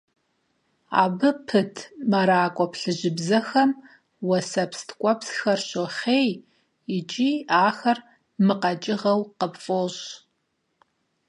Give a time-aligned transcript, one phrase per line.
[1.03, 1.75] Абы пыт
[2.09, 3.71] мэракӀуэ плъыжьыбзэхэм
[4.27, 6.29] уэсэпс ткӀуэпсхэр щохъей
[6.97, 7.31] икӀи
[7.65, 7.97] ахэр
[8.45, 10.03] мыкъэкӀыгъэу къыпфӀощӀ.